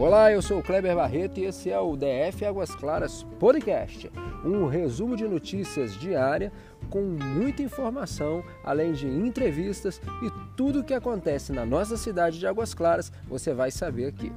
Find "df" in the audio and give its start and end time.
1.94-2.42